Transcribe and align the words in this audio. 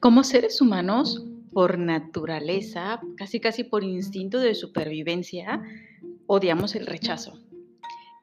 Como 0.00 0.22
seres 0.22 0.60
humanos, 0.60 1.24
por 1.52 1.76
naturaleza, 1.76 3.00
casi 3.16 3.40
casi 3.40 3.64
por 3.64 3.82
instinto 3.82 4.38
de 4.38 4.54
supervivencia, 4.54 5.60
odiamos 6.26 6.76
el 6.76 6.86
rechazo. 6.86 7.40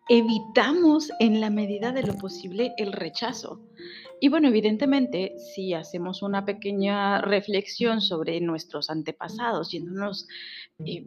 Evitamos 0.08 1.12
en 1.20 1.42
la 1.42 1.50
medida 1.50 1.92
de 1.92 2.04
lo 2.04 2.16
posible 2.16 2.74
el 2.78 2.94
rechazo. 2.94 3.60
Y 4.22 4.30
bueno, 4.30 4.48
evidentemente, 4.48 5.36
si 5.38 5.74
hacemos 5.74 6.22
una 6.22 6.46
pequeña 6.46 7.22
reflexión 7.22 8.02
sobre 8.02 8.40
nuestros 8.40 8.90
antepasados, 8.90 9.72
yéndonos 9.72 10.28
eh, 10.86 11.06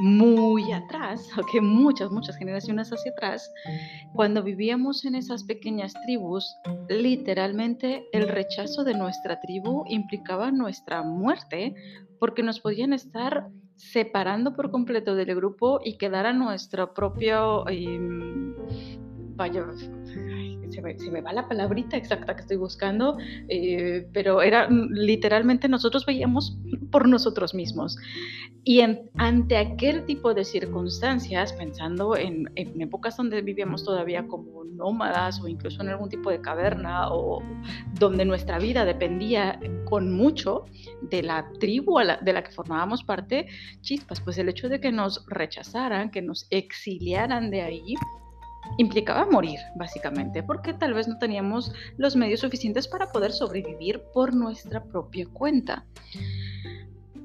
muy 0.00 0.72
atrás, 0.72 1.28
que 1.52 1.60
muchas, 1.60 2.10
muchas 2.10 2.36
generaciones 2.36 2.90
hacia 2.90 3.12
atrás, 3.12 3.50
cuando 4.14 4.42
vivíamos 4.42 5.04
en 5.04 5.14
esas 5.14 5.44
pequeñas 5.44 5.94
tribus, 6.04 6.52
literalmente 6.88 8.04
el 8.12 8.28
rechazo 8.28 8.84
de 8.84 8.94
nuestra 8.94 9.40
tribu 9.40 9.84
implicaba 9.88 10.50
nuestra 10.50 11.02
muerte, 11.02 11.74
porque 12.18 12.42
nos 12.42 12.60
podían 12.60 12.92
estar 12.92 13.48
separando 13.76 14.54
por 14.54 14.70
completo 14.70 15.14
del 15.14 15.34
grupo 15.34 15.80
y 15.82 15.96
quedar 15.96 16.26
a 16.26 16.32
nuestro 16.32 16.92
propio, 16.92 17.66
em, 17.68 18.54
vaya, 19.36 19.64
se 20.70 20.82
me, 20.82 21.20
va 21.20 21.32
la 21.32 21.48
palabrita 21.48 21.96
exacta 21.96 22.34
que 22.34 22.42
estoy 22.42 22.56
buscando, 22.56 23.16
eh, 23.48 24.08
pero 24.12 24.42
era 24.42 24.68
literalmente 24.68 25.68
nosotros 25.68 26.06
veíamos 26.06 26.58
por 26.90 27.08
nosotros 27.08 27.54
mismos. 27.54 27.96
Y 28.62 28.82
ante 29.16 29.56
aquel 29.56 30.04
tipo 30.04 30.34
de 30.34 30.44
circunstancias, 30.44 31.52
pensando 31.54 32.16
en, 32.16 32.50
épocas 32.56 33.16
donde 33.16 33.40
vivíamos 33.40 33.84
todavía 33.84 34.26
como 34.26 34.64
nómadas 34.64 35.40
o 35.40 35.48
incluso 35.48 35.82
en 35.82 35.88
algún 35.88 36.08
tipo 36.08 36.30
de 36.30 36.40
caverna 36.40 37.10
o 37.10 37.42
donde 37.98 38.24
nuestra 38.24 38.58
vida 38.58 38.84
dependía 38.84 39.58
con 39.86 40.12
mucho 40.12 40.66
de 41.02 41.22
la 41.22 41.50
tribu 41.58 41.98
de 41.98 42.32
la 42.32 42.42
que 42.44 42.52
formábamos 42.52 43.02
parte, 43.02 43.46
chispas, 43.80 44.20
pues 44.20 44.36
el 44.38 44.48
hecho 44.48 44.68
de 44.68 44.80
que 44.80 44.92
nos 44.92 45.26
rechazaran, 45.26 46.10
que 46.10 46.22
nos 46.22 46.46
exiliaran 46.50 47.50
de 47.50 47.62
ahí, 47.62 47.94
implicaba 48.80 49.26
morir, 49.26 49.60
básicamente, 49.76 50.42
porque 50.42 50.72
tal 50.72 50.94
vez 50.94 51.06
no 51.06 51.18
teníamos 51.18 51.72
los 51.98 52.16
medios 52.16 52.40
suficientes 52.40 52.88
para 52.88 53.12
poder 53.12 53.32
sobrevivir 53.32 54.00
por 54.14 54.34
nuestra 54.34 54.82
propia 54.82 55.26
cuenta. 55.26 55.84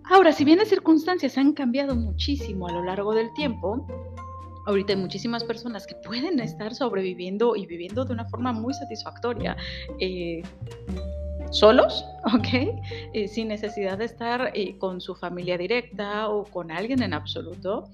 Ahora, 0.03 0.33
si 0.33 0.43
bien 0.43 0.59
las 0.59 0.67
circunstancias 0.67 1.37
han 1.37 1.53
cambiado 1.53 1.95
muchísimo 1.95 2.67
a 2.67 2.73
lo 2.73 2.83
largo 2.83 3.15
del 3.15 3.33
tiempo, 3.33 3.87
ahorita 4.67 4.93
hay 4.93 4.99
muchísimas 4.99 5.43
personas 5.43 5.87
que 5.87 5.95
pueden 5.95 6.39
estar 6.39 6.75
sobreviviendo 6.75 7.55
y 7.55 7.65
viviendo 7.65 8.03
de 8.03 8.13
una 8.13 8.25
forma 8.25 8.51
muy 8.51 8.73
satisfactoria. 8.73 9.55
Eh, 9.99 10.43
solos, 11.51 12.05
¿ok? 12.35 12.77
Eh, 13.13 13.27
sin 13.27 13.47
necesidad 13.47 13.97
de 13.97 14.05
estar 14.05 14.51
eh, 14.53 14.77
con 14.77 14.99
su 14.99 15.15
familia 15.15 15.57
directa 15.57 16.27
o 16.29 16.43
con 16.43 16.69
alguien 16.69 17.01
en 17.01 17.13
absoluto. 17.13 17.89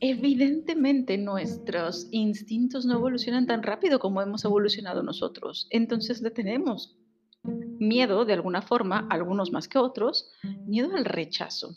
Evidentemente 0.00 1.18
nuestros 1.18 2.06
instintos 2.12 2.86
no 2.86 2.94
evolucionan 2.94 3.46
tan 3.46 3.62
rápido 3.62 3.98
como 3.98 4.22
hemos 4.22 4.44
evolucionado 4.44 5.02
nosotros, 5.02 5.66
entonces 5.70 6.22
le 6.22 6.30
tenemos 6.30 6.96
miedo 7.42 8.24
de 8.24 8.34
alguna 8.34 8.62
forma, 8.62 9.06
algunos 9.10 9.50
más 9.50 9.66
que 9.66 9.78
otros, 9.78 10.30
miedo 10.66 10.94
al 10.94 11.04
rechazo. 11.04 11.76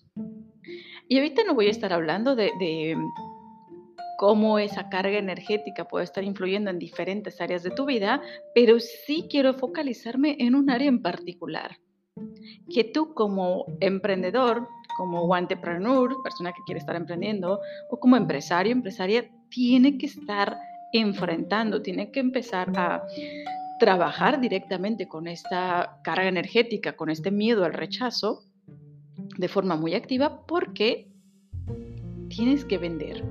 Y 1.07 1.17
ahorita 1.17 1.43
no 1.45 1.55
voy 1.55 1.67
a 1.67 1.71
estar 1.71 1.93
hablando 1.93 2.35
de, 2.35 2.51
de 2.59 2.95
cómo 4.17 4.59
esa 4.59 4.89
carga 4.89 5.17
energética 5.17 5.87
puede 5.87 6.05
estar 6.05 6.23
influyendo 6.23 6.69
en 6.69 6.77
diferentes 6.77 7.41
áreas 7.41 7.63
de 7.63 7.71
tu 7.71 7.85
vida, 7.85 8.21
pero 8.53 8.79
sí 8.79 9.27
quiero 9.29 9.55
focalizarme 9.55 10.37
en 10.39 10.53
un 10.55 10.69
área 10.69 10.87
en 10.87 11.01
particular 11.01 11.77
que 12.73 12.83
tú 12.83 13.13
como 13.13 13.65
emprendedor, 13.79 14.67
como 14.97 15.35
entrepreneur, 15.35 16.15
persona 16.23 16.51
que 16.51 16.61
quiere 16.65 16.79
estar 16.79 16.95
emprendiendo, 16.95 17.59
o 17.89 17.99
como 17.99 18.15
empresario, 18.15 18.71
empresaria, 18.71 19.29
tiene 19.49 19.97
que 19.97 20.05
estar 20.05 20.57
enfrentando, 20.93 21.81
tiene 21.81 22.11
que 22.11 22.19
empezar 22.19 22.71
a 22.77 23.03
trabajar 23.79 24.39
directamente 24.39 25.07
con 25.07 25.27
esta 25.27 25.99
carga 26.03 26.27
energética, 26.27 26.93
con 26.95 27.09
este 27.09 27.31
miedo 27.31 27.65
al 27.65 27.73
rechazo, 27.73 28.43
de 29.37 29.47
forma 29.47 29.75
muy 29.75 29.95
activa, 29.95 30.45
porque 30.45 31.07
tienes 32.29 32.63
que 32.65 32.77
vender, 32.77 33.23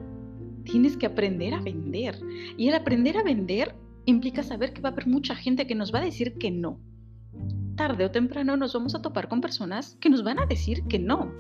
tienes 0.65 0.97
que 0.97 1.07
aprender 1.07 1.55
a 1.55 1.61
vender. 1.61 2.19
Y 2.57 2.69
el 2.69 2.75
aprender 2.75 3.17
a 3.17 3.23
vender 3.23 3.75
implica 4.07 4.43
saber 4.43 4.73
que 4.73 4.81
va 4.81 4.89
a 4.89 4.93
haber 4.93 5.07
mucha 5.07 5.35
gente 5.35 5.67
que 5.67 5.75
nos 5.75 5.95
va 5.95 6.01
a 6.01 6.05
decir 6.05 6.37
que 6.39 6.51
no 6.51 6.81
tarde 7.81 8.05
o 8.05 8.11
temprano 8.11 8.59
nos 8.59 8.75
vamos 8.75 8.95
a 8.95 9.01
topar 9.01 9.27
con 9.27 9.41
personas 9.41 9.97
que 10.01 10.11
nos 10.11 10.23
van 10.23 10.39
a 10.39 10.45
decir 10.45 10.83
que 10.83 10.99
no. 10.99 11.33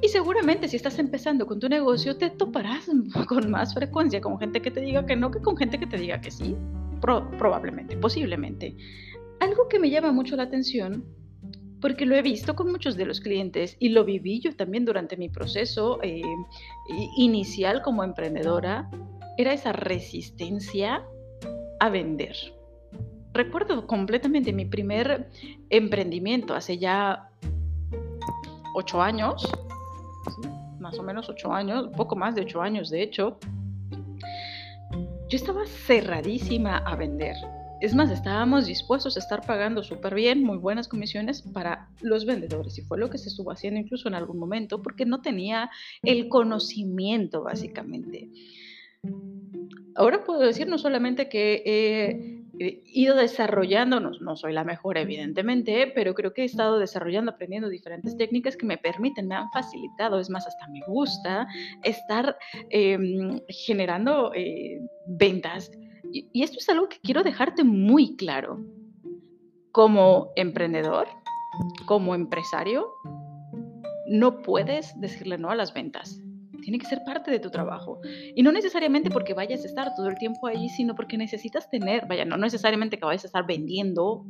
Y 0.00 0.06
seguramente 0.06 0.68
si 0.68 0.76
estás 0.76 1.00
empezando 1.00 1.44
con 1.44 1.58
tu 1.58 1.68
negocio 1.68 2.16
te 2.16 2.30
toparás 2.30 2.88
con 3.26 3.50
más 3.50 3.74
frecuencia 3.74 4.20
con 4.20 4.38
gente 4.38 4.62
que 4.62 4.70
te 4.70 4.80
diga 4.80 5.04
que 5.04 5.16
no 5.16 5.32
que 5.32 5.40
con 5.40 5.56
gente 5.56 5.80
que 5.80 5.88
te 5.88 5.96
diga 5.96 6.20
que 6.20 6.30
sí. 6.30 6.54
probablemente, 7.00 7.96
posiblemente. 7.96 8.76
Algo 9.40 9.66
que 9.66 9.80
me 9.80 9.90
llama 9.90 10.12
mucho 10.12 10.36
la 10.36 10.44
atención, 10.44 11.04
porque 11.80 12.06
lo 12.06 12.14
he 12.14 12.22
visto 12.22 12.54
con 12.54 12.70
muchos 12.70 12.96
de 12.96 13.06
los 13.06 13.20
clientes 13.20 13.76
y 13.80 13.88
lo 13.88 14.04
viví 14.04 14.38
yo 14.38 14.54
también 14.54 14.84
durante 14.84 15.16
mi 15.16 15.28
proceso 15.28 15.98
eh, 16.04 16.22
inicial 17.16 17.82
como 17.82 18.04
emprendedora, 18.04 18.88
era 19.36 19.52
esa 19.52 19.72
resistencia 19.72 21.04
a 21.80 21.88
vender 21.90 22.36
recuerdo 23.36 23.86
completamente 23.86 24.52
mi 24.52 24.64
primer 24.64 25.30
emprendimiento 25.70 26.54
hace 26.54 26.78
ya 26.78 27.30
ocho 28.74 29.00
años, 29.00 29.46
más 30.80 30.98
o 30.98 31.02
menos 31.02 31.28
ocho 31.28 31.52
años, 31.52 31.88
poco 31.96 32.16
más 32.16 32.34
de 32.34 32.42
ocho 32.42 32.60
años 32.60 32.90
de 32.90 33.02
hecho. 33.02 33.38
Yo 35.28 35.36
estaba 35.36 35.66
cerradísima 35.66 36.78
a 36.78 36.94
vender. 36.94 37.34
Es 37.80 37.94
más, 37.94 38.10
estábamos 38.10 38.66
dispuestos 38.66 39.16
a 39.16 39.20
estar 39.20 39.44
pagando 39.44 39.82
súper 39.82 40.14
bien, 40.14 40.42
muy 40.42 40.56
buenas 40.56 40.88
comisiones 40.88 41.42
para 41.42 41.88
los 42.00 42.24
vendedores. 42.24 42.78
Y 42.78 42.82
fue 42.82 42.96
lo 42.96 43.10
que 43.10 43.18
se 43.18 43.28
estuvo 43.28 43.50
haciendo 43.50 43.80
incluso 43.80 44.08
en 44.08 44.14
algún 44.14 44.38
momento, 44.38 44.82
porque 44.82 45.04
no 45.04 45.20
tenía 45.20 45.68
el 46.02 46.28
conocimiento, 46.28 47.42
básicamente. 47.42 48.30
Ahora 49.94 50.24
puedo 50.24 50.40
decir 50.40 50.68
no 50.68 50.78
solamente 50.78 51.28
que 51.28 51.62
he 51.66 52.35
ido 52.58 53.16
desarrollando, 53.16 54.00
no, 54.00 54.36
soy 54.36 54.52
la 54.52 54.64
mejor 54.64 54.98
evidentemente, 54.98 55.92
pero 55.94 56.14
creo 56.14 56.32
que 56.32 56.42
he 56.42 56.44
estado 56.44 56.78
desarrollando, 56.78 57.32
aprendiendo 57.32 57.68
diferentes 57.68 58.16
técnicas 58.16 58.56
que 58.56 58.66
me 58.66 58.78
permiten, 58.78 59.28
me 59.28 59.34
han 59.34 59.50
facilitado, 59.50 60.18
es 60.18 60.30
más, 60.30 60.46
hasta 60.46 60.66
me 60.68 60.80
gusta 60.86 61.46
estar 61.82 62.36
em, 62.70 63.40
generando 63.48 64.32
eh, 64.34 64.80
ventas. 65.06 65.70
y 66.12 66.42
esto 66.42 66.58
es 66.58 66.68
algo 66.68 66.88
que 66.88 66.98
quiero 67.02 67.22
dejarte 67.22 67.64
muy 67.64 68.16
claro. 68.16 68.64
Como 69.72 70.32
emprendedor, 70.36 71.06
como 71.86 72.14
empresario, 72.14 72.86
no 74.08 74.40
puedes 74.40 74.98
decirle 75.00 75.36
no 75.36 75.50
a 75.50 75.54
las 75.54 75.74
ventas 75.74 76.22
tiene 76.66 76.80
que 76.80 76.86
ser 76.86 77.04
parte 77.04 77.30
de 77.30 77.38
tu 77.38 77.48
trabajo. 77.48 78.00
Y 78.34 78.42
no 78.42 78.50
necesariamente 78.50 79.08
porque 79.08 79.34
vayas 79.34 79.62
a 79.62 79.68
estar 79.68 79.94
todo 79.94 80.08
el 80.08 80.16
tiempo 80.16 80.48
ahí, 80.48 80.68
sino 80.68 80.96
porque 80.96 81.16
necesitas 81.16 81.70
tener, 81.70 82.06
vaya, 82.08 82.24
no 82.24 82.36
necesariamente 82.36 82.98
que 82.98 83.04
vayas 83.04 83.22
a 83.22 83.28
estar 83.28 83.46
vendiendo 83.46 84.26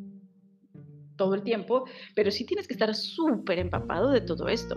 todo 1.16 1.34
el 1.34 1.42
tiempo, 1.42 1.86
pero 2.14 2.30
sí 2.30 2.44
tienes 2.44 2.68
que 2.68 2.74
estar 2.74 2.94
súper 2.94 3.58
empapado 3.58 4.10
de 4.10 4.20
todo 4.20 4.48
esto. 4.48 4.76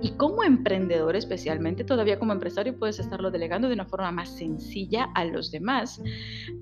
Y 0.00 0.12
como 0.12 0.44
emprendedor 0.44 1.16
especialmente, 1.16 1.82
todavía 1.82 2.16
como 2.16 2.32
empresario 2.32 2.78
puedes 2.78 3.00
estarlo 3.00 3.32
delegando 3.32 3.66
de 3.66 3.74
una 3.74 3.86
forma 3.86 4.12
más 4.12 4.28
sencilla 4.28 5.08
a 5.16 5.24
los 5.24 5.50
demás, 5.50 6.00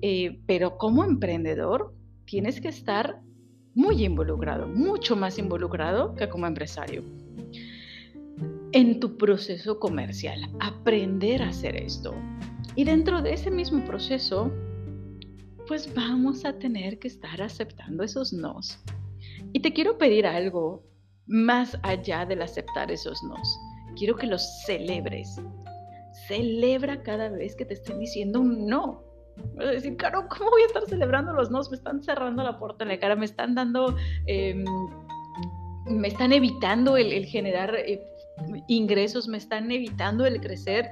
eh, 0.01 0.39
pero 0.47 0.79
como 0.79 1.03
emprendedor 1.03 1.93
tienes 2.25 2.59
que 2.59 2.69
estar 2.69 3.21
muy 3.75 4.03
involucrado, 4.03 4.65
mucho 4.65 5.15
más 5.15 5.37
involucrado 5.37 6.15
que 6.15 6.27
como 6.27 6.47
empresario 6.47 7.03
en 8.79 9.01
tu 9.01 9.17
proceso 9.17 9.77
comercial, 9.77 10.49
aprender 10.61 11.41
a 11.41 11.49
hacer 11.49 11.75
esto. 11.75 12.15
Y 12.75 12.85
dentro 12.85 13.21
de 13.21 13.33
ese 13.33 13.51
mismo 13.51 13.83
proceso, 13.83 14.49
pues 15.67 15.93
vamos 15.93 16.45
a 16.45 16.57
tener 16.57 16.97
que 16.97 17.09
estar 17.09 17.41
aceptando 17.41 18.03
esos 18.03 18.31
nos. 18.31 18.79
Y 19.51 19.59
te 19.59 19.73
quiero 19.73 19.97
pedir 19.97 20.25
algo 20.25 20.81
más 21.27 21.77
allá 21.83 22.25
del 22.25 22.41
aceptar 22.41 22.89
esos 22.89 23.21
nos. 23.23 23.59
Quiero 23.97 24.15
que 24.15 24.27
los 24.27 24.41
celebres. 24.65 25.41
Celebra 26.29 27.03
cada 27.03 27.27
vez 27.27 27.57
que 27.57 27.65
te 27.65 27.73
estén 27.73 27.99
diciendo 27.99 28.39
un 28.39 28.65
no. 28.65 29.03
Voy 29.55 29.65
a 29.65 29.71
decir, 29.71 29.97
Caro, 29.97 30.25
¿cómo 30.29 30.51
voy 30.51 30.61
a 30.61 30.67
estar 30.67 30.85
celebrando 30.85 31.33
los 31.33 31.51
nos? 31.51 31.69
Me 31.69 31.75
están 31.75 32.01
cerrando 32.01 32.43
la 32.43 32.57
puerta 32.57 32.85
en 32.85 32.91
la 32.91 32.99
cara, 32.99 33.17
me 33.17 33.25
están 33.25 33.55
dando, 33.55 33.97
em, 34.25 34.63
me 35.85 36.07
están 36.07 36.31
evitando 36.31 36.95
el, 36.95 37.25
generar 37.25 37.75
eh, 37.75 38.01
ingresos 38.67 39.27
me 39.27 39.37
están 39.37 39.71
evitando 39.71 40.25
el 40.25 40.39
crecer. 40.41 40.89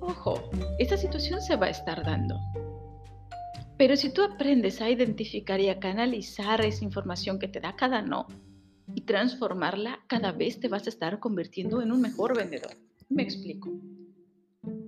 Ojo, 0.00 0.50
esta 0.78 0.96
situación 0.96 1.40
se 1.40 1.56
va 1.56 1.66
a 1.66 1.70
estar 1.70 2.04
dando. 2.04 2.38
Pero 3.76 3.96
si 3.96 4.10
tú 4.10 4.22
aprendes 4.22 4.80
a 4.80 4.90
identificar 4.90 5.60
y 5.60 5.68
a 5.68 5.78
canalizar 5.78 6.64
esa 6.64 6.84
información 6.84 7.38
que 7.38 7.48
te 7.48 7.60
da 7.60 7.76
cada 7.76 8.00
no 8.00 8.26
y 8.94 9.02
transformarla, 9.02 10.00
cada 10.06 10.32
vez 10.32 10.60
te 10.60 10.68
vas 10.68 10.86
a 10.86 10.90
estar 10.90 11.18
convirtiendo 11.18 11.82
en 11.82 11.92
un 11.92 12.00
mejor 12.00 12.36
vendedor. 12.36 12.72
Me 13.08 13.22
explico. 13.22 13.70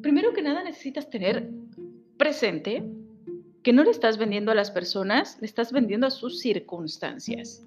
Primero 0.03 0.33
que 0.33 0.43
nada 0.43 0.63
necesitas 0.63 1.11
tener 1.11 1.51
presente 2.17 2.85
que 3.63 3.73
no 3.73 3.85
le 3.85 3.91
estás 3.91 4.17
vendiendo 4.17 4.51
a 4.51 4.55
las 4.55 4.71
personas, 4.71 5.37
le 5.41 5.47
estás 5.47 5.73
vendiendo 5.73 6.07
a 6.07 6.11
sus 6.11 6.41
circunstancias. 6.41 7.65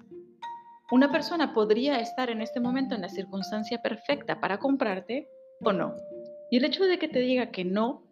Una 0.92 1.10
persona 1.10 1.54
podría 1.54 2.00
estar 2.00 2.28
en 2.28 2.42
este 2.42 2.60
momento 2.60 2.94
en 2.94 3.00
la 3.00 3.08
circunstancia 3.08 3.80
perfecta 3.80 4.38
para 4.40 4.58
comprarte 4.58 5.26
o 5.62 5.72
no. 5.72 5.96
Y 6.50 6.58
el 6.58 6.66
hecho 6.66 6.84
de 6.84 6.98
que 6.98 7.08
te 7.08 7.20
diga 7.20 7.50
que 7.50 7.64
no 7.64 8.02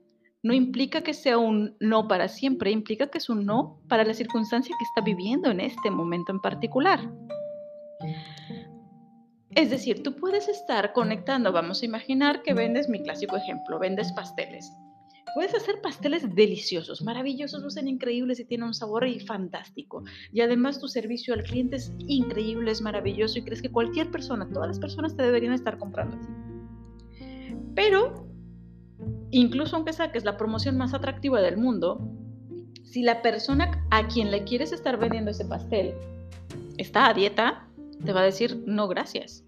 no 0.43 0.55
implica 0.55 1.03
que 1.03 1.13
sea 1.13 1.37
un 1.37 1.77
no 1.79 2.09
para 2.09 2.27
siempre, 2.29 2.71
implica 2.71 3.09
que 3.09 3.19
es 3.19 3.29
un 3.29 3.45
no 3.45 3.83
para 3.87 4.03
la 4.03 4.15
circunstancia 4.15 4.75
que 4.79 4.85
está 4.87 5.03
viviendo 5.03 5.51
en 5.51 5.61
este 5.61 5.91
momento 5.91 6.33
en 6.33 6.41
particular. 6.41 7.01
Es 9.51 9.69
decir, 9.69 10.03
tú 10.03 10.17
puedes 10.17 10.49
estar 10.49 10.95
conectando, 10.95 11.53
vamos 11.53 11.83
a 11.83 11.85
imaginar 11.85 12.41
que 12.41 12.55
vendes 12.55 12.89
mi 12.89 13.03
clásico 13.03 13.37
ejemplo, 13.37 13.79
vendes 13.79 14.11
pasteles. 14.13 14.73
Puedes 15.35 15.55
hacer 15.55 15.81
pasteles 15.81 16.35
deliciosos, 16.35 17.03
maravillosos, 17.03 17.63
lucen 17.63 17.89
increíbles 17.89 18.41
y 18.41 18.45
tienen 18.45 18.69
un 18.69 18.75
sabor 18.75 19.07
fantástico. 19.27 20.03
Y 20.33 20.41
además 20.41 20.81
tu 20.81 20.89
servicio 20.89 21.35
al 21.35 21.43
cliente 21.43 21.77
es 21.77 21.93
increíble, 21.99 22.71
es 22.71 22.83
maravilloso 22.83 23.39
y 23.39 23.43
crees 23.43 23.63
que 23.63 23.71
cualquier 23.71 24.11
persona, 24.11 24.49
todas 24.53 24.69
las 24.69 24.79
personas 24.79 25.17
te 25.17 25.23
deberían 25.23 25.53
estar 25.53 25.79
comprando 25.79 26.17
así. 26.17 26.29
Pero 27.75 28.27
incluso 29.31 29.77
aunque 29.77 29.93
saques 29.93 30.25
la 30.25 30.37
promoción 30.37 30.77
más 30.77 30.95
atractiva 30.95 31.41
del 31.41 31.57
mundo, 31.57 32.01
si 32.85 33.03
la 33.03 33.23
persona 33.23 33.87
a 33.91 34.09
quien 34.09 34.31
le 34.31 34.45
quieres 34.45 34.73
estar 34.73 34.99
vendiendo 34.99 35.31
ese 35.31 35.45
pastel 35.45 35.95
está 36.77 37.09
a 37.09 37.15
dieta, 37.15 37.69
te 38.05 38.13
va 38.13 38.21
a 38.21 38.25
decir 38.25 38.63
no 38.67 38.89
gracias. 38.89 39.45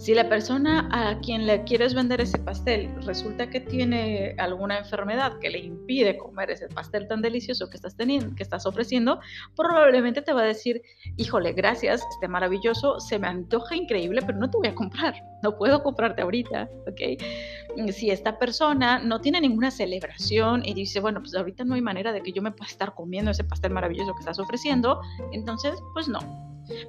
Si 0.00 0.14
la 0.14 0.30
persona 0.30 0.88
a 0.92 1.20
quien 1.20 1.46
le 1.46 1.62
quieres 1.64 1.92
vender 1.92 2.22
ese 2.22 2.38
pastel 2.38 2.90
resulta 3.04 3.50
que 3.50 3.60
tiene 3.60 4.34
alguna 4.38 4.78
enfermedad 4.78 5.38
que 5.40 5.50
le 5.50 5.58
impide 5.58 6.16
comer 6.16 6.50
ese 6.50 6.68
pastel 6.68 7.06
tan 7.06 7.20
delicioso 7.20 7.68
que 7.68 7.76
estás 7.76 7.98
teniendo, 7.98 8.34
que 8.34 8.42
estás 8.42 8.64
ofreciendo, 8.64 9.20
probablemente 9.54 10.22
te 10.22 10.32
va 10.32 10.40
a 10.40 10.46
decir, 10.46 10.80
híjole, 11.18 11.52
gracias, 11.52 12.02
esté 12.14 12.28
maravilloso, 12.28 12.98
se 12.98 13.18
me 13.18 13.28
antoja 13.28 13.76
increíble, 13.76 14.22
pero 14.24 14.38
no 14.38 14.48
te 14.48 14.56
voy 14.56 14.68
a 14.68 14.74
comprar, 14.74 15.16
no 15.42 15.58
puedo 15.58 15.82
comprarte 15.82 16.22
ahorita, 16.22 16.70
¿ok? 16.88 17.92
Si 17.92 18.10
esta 18.10 18.38
persona 18.38 19.00
no 19.00 19.20
tiene 19.20 19.38
ninguna 19.42 19.70
celebración 19.70 20.62
y 20.64 20.72
dice, 20.72 21.00
bueno, 21.00 21.20
pues 21.20 21.34
ahorita 21.34 21.64
no 21.64 21.74
hay 21.74 21.82
manera 21.82 22.14
de 22.14 22.22
que 22.22 22.32
yo 22.32 22.40
me 22.40 22.52
pueda 22.52 22.70
estar 22.70 22.94
comiendo 22.94 23.32
ese 23.32 23.44
pastel 23.44 23.72
maravilloso 23.72 24.14
que 24.14 24.20
estás 24.20 24.38
ofreciendo, 24.38 24.98
entonces, 25.32 25.74
pues 25.92 26.08
no, 26.08 26.20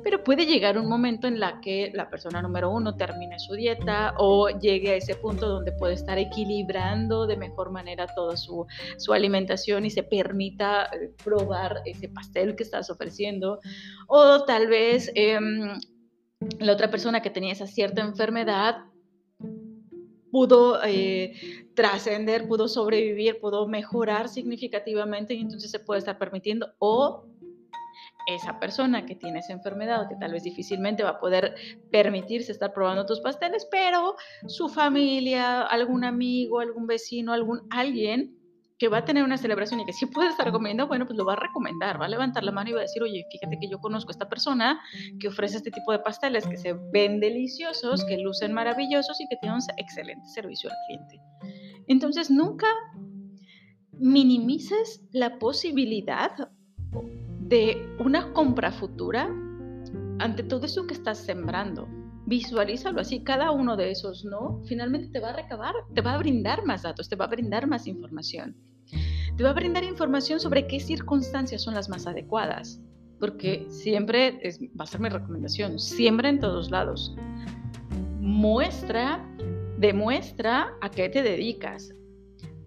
pero 0.03 0.23
puede 0.23 0.45
llegar 0.45 0.77
un 0.77 0.87
momento 0.87 1.27
en 1.27 1.39
la 1.39 1.61
que 1.61 1.91
la 1.93 2.09
persona 2.09 2.41
número 2.41 2.69
uno 2.69 2.95
termine 2.95 3.39
su 3.39 3.53
dieta 3.53 4.13
o 4.17 4.49
llegue 4.49 4.91
a 4.91 4.95
ese 4.95 5.15
punto 5.15 5.47
donde 5.47 5.71
puede 5.73 5.93
estar 5.93 6.17
equilibrando 6.17 7.27
de 7.27 7.37
mejor 7.37 7.71
manera 7.71 8.07
toda 8.07 8.37
su, 8.37 8.65
alimentación 9.11 9.85
y 9.85 9.89
se 9.89 10.03
permita 10.03 10.85
eh, 10.85 11.13
probar 11.23 11.81
ese 11.85 12.07
pastel 12.09 12.55
que 12.55 12.63
estás 12.63 12.89
ofreciendo. 12.89 13.59
O 14.07 14.45
tal 14.45 14.67
vez 14.67 15.11
em, 15.15 15.79
la 16.59 16.73
otra 16.73 16.89
persona 16.89 17.21
que 17.21 17.29
tenía 17.29 17.53
esa 17.53 17.67
cierta 17.67 18.01
enfermedad 18.01 18.85
pudo 20.31 20.81
eh, 20.83 21.33
trascender, 21.75 22.47
pudo 22.47 22.67
sobrevivir, 22.67 23.39
pudo 23.39 23.67
mejorar 23.67 24.29
significativamente 24.29 25.33
y 25.33 25.41
entonces 25.41 25.69
se 25.69 25.79
puede 25.79 25.99
estar 25.99 26.17
permitiendo 26.17 26.73
o 26.79 27.25
esa 28.27 28.59
persona 28.59 29.05
que 29.05 29.15
tiene 29.15 29.39
esa 29.39 29.53
enfermedad 29.53 30.03
o 30.03 30.09
que 30.09 30.15
tal 30.15 30.31
vez 30.33 30.43
difícilmente 30.43 31.03
va 31.03 31.11
a 31.11 31.19
poder 31.19 31.55
permitirse 31.91 32.51
estar 32.51 32.73
probando 32.73 33.05
tus 33.05 33.19
pasteles, 33.21 33.67
pero 33.69 34.15
su 34.47 34.69
familia, 34.69 35.61
algún 35.63 36.03
amigo, 36.03 36.59
algún 36.59 36.87
vecino, 36.87 37.33
algún 37.33 37.61
alguien 37.69 38.37
que 38.81 38.87
va 38.87 38.97
a 38.97 39.05
tener 39.05 39.23
una 39.23 39.37
celebración 39.37 39.79
y 39.79 39.85
que 39.85 39.93
sí 39.93 40.07
puede 40.07 40.29
estar 40.29 40.51
comiendo, 40.51 40.87
bueno, 40.87 41.05
pues 41.05 41.15
lo 41.15 41.23
va 41.23 41.33
a 41.33 41.35
recomendar, 41.35 42.01
va 42.01 42.07
a 42.07 42.09
levantar 42.09 42.43
la 42.43 42.51
mano 42.51 42.71
y 42.71 42.73
va 42.73 42.79
a 42.79 42.81
decir, 42.81 43.03
oye, 43.03 43.27
fíjate 43.31 43.59
que 43.59 43.69
yo 43.69 43.77
conozco 43.77 44.09
a 44.09 44.13
esta 44.13 44.27
persona 44.27 44.81
que 45.19 45.27
ofrece 45.27 45.57
este 45.57 45.69
tipo 45.69 45.91
de 45.91 45.99
pasteles 45.99 46.47
que 46.47 46.57
se 46.57 46.73
ven 46.91 47.19
deliciosos, 47.19 48.03
que 48.05 48.17
lucen 48.17 48.53
maravillosos 48.53 49.21
y 49.21 49.27
que 49.27 49.35
tienen 49.37 49.57
un 49.57 49.61
excelente 49.77 50.27
servicio 50.29 50.71
al 50.71 50.75
cliente. 50.87 51.21
Entonces, 51.89 52.31
nunca 52.31 52.65
minimices 53.91 55.03
la 55.11 55.37
posibilidad 55.37 56.31
de 57.51 57.85
una 57.99 58.31
compra 58.31 58.71
futura 58.71 59.29
ante 60.19 60.41
todo 60.41 60.65
eso 60.65 60.87
que 60.87 60.93
estás 60.93 61.17
sembrando. 61.17 61.85
Visualízalo 62.25 63.01
así, 63.01 63.23
cada 63.23 63.51
uno 63.51 63.75
de 63.75 63.91
esos 63.91 64.23
no, 64.23 64.61
finalmente 64.63 65.09
te 65.09 65.19
va 65.19 65.31
a 65.31 65.35
recabar, 65.35 65.75
te 65.93 65.99
va 65.99 66.13
a 66.13 66.17
brindar 66.17 66.65
más 66.65 66.83
datos, 66.83 67.09
te 67.09 67.17
va 67.17 67.25
a 67.25 67.27
brindar 67.27 67.67
más 67.67 67.87
información. 67.87 68.55
Te 69.35 69.43
va 69.43 69.49
a 69.49 69.53
brindar 69.53 69.83
información 69.83 70.39
sobre 70.39 70.65
qué 70.65 70.79
circunstancias 70.79 71.61
son 71.61 71.73
las 71.73 71.89
más 71.89 72.07
adecuadas, 72.07 72.81
porque 73.19 73.65
siempre 73.67 74.39
es, 74.43 74.61
va 74.79 74.85
a 74.85 74.87
ser 74.87 75.01
mi 75.01 75.09
recomendación, 75.09 75.77
siempre 75.77 76.29
en 76.29 76.39
todos 76.39 76.71
lados. 76.71 77.17
Muestra, 78.21 79.27
demuestra 79.77 80.73
a 80.79 80.89
qué 80.89 81.09
te 81.09 81.21
dedicas, 81.21 81.93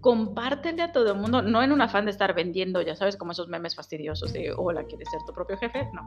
compártele 0.05 0.83
a 0.83 0.93
todo 0.93 1.12
el 1.12 1.19
mundo, 1.19 1.41
no 1.41 1.62
en 1.62 1.73
un 1.73 1.81
afán 1.81 2.05
de 2.05 2.11
estar 2.11 2.35
vendiendo, 2.35 2.83
ya 2.83 2.95
sabes, 2.95 3.17
como 3.17 3.33
esos 3.33 3.49
memes 3.49 3.75
fastidiosos 3.75 4.35
de 4.35 4.53
hola, 4.55 4.85
¿quieres 4.85 5.09
ser 5.11 5.23
tu 5.27 5.33
propio 5.33 5.56
jefe? 5.56 5.89
No, 5.95 6.03